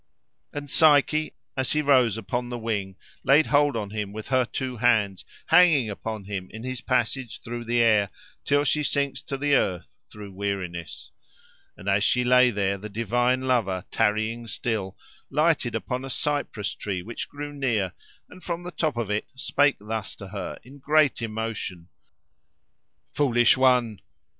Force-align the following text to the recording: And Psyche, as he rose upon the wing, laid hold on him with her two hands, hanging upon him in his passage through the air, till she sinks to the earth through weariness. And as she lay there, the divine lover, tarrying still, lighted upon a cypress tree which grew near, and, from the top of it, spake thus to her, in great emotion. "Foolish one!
And 0.51 0.67
Psyche, 0.67 1.35
as 1.55 1.73
he 1.73 1.83
rose 1.83 2.17
upon 2.17 2.49
the 2.49 2.57
wing, 2.57 2.95
laid 3.23 3.45
hold 3.45 3.77
on 3.77 3.91
him 3.91 4.11
with 4.11 4.29
her 4.29 4.45
two 4.45 4.77
hands, 4.77 5.23
hanging 5.45 5.91
upon 5.91 6.23
him 6.23 6.47
in 6.49 6.63
his 6.63 6.81
passage 6.81 7.39
through 7.43 7.65
the 7.65 7.81
air, 7.83 8.09
till 8.43 8.63
she 8.63 8.81
sinks 8.81 9.21
to 9.21 9.37
the 9.37 9.53
earth 9.53 9.99
through 10.11 10.31
weariness. 10.33 11.11
And 11.77 11.87
as 11.87 12.03
she 12.03 12.23
lay 12.23 12.49
there, 12.49 12.79
the 12.79 12.89
divine 12.89 13.41
lover, 13.41 13.85
tarrying 13.91 14.47
still, 14.47 14.97
lighted 15.29 15.75
upon 15.75 16.03
a 16.03 16.09
cypress 16.09 16.73
tree 16.73 17.03
which 17.03 17.29
grew 17.29 17.53
near, 17.53 17.93
and, 18.27 18.41
from 18.41 18.63
the 18.63 18.71
top 18.71 18.97
of 18.97 19.11
it, 19.11 19.27
spake 19.35 19.77
thus 19.79 20.15
to 20.15 20.29
her, 20.29 20.57
in 20.63 20.79
great 20.79 21.21
emotion. 21.21 21.89
"Foolish 23.13 23.55
one! 23.55 24.01